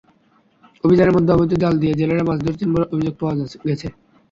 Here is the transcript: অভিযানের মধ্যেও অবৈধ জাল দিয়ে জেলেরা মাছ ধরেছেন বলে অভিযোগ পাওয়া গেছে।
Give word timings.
অভিযানের 0.83 1.15
মধ্যেও 1.15 1.35
অবৈধ 1.35 1.51
জাল 1.63 1.73
দিয়ে 1.81 1.97
জেলেরা 1.99 2.23
মাছ 2.27 2.39
ধরেছেন 2.41 2.69
বলে 2.73 2.85
অভিযোগ 2.93 3.13
পাওয়া 3.19 3.33
গেছে। 3.39 3.87